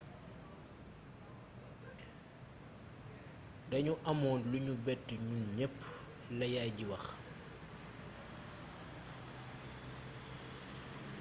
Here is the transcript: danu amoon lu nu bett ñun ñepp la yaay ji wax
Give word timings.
danu 3.69 3.93
amoon 4.09 4.39
lu 4.51 4.57
nu 4.65 4.73
bett 4.85 5.07
ñun 5.27 5.43
ñepp 5.57 5.77
la 6.37 6.45
yaay 6.53 6.69
ji 6.77 6.85
wax 6.91 7.05